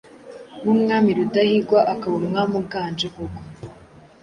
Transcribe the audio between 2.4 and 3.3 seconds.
uganje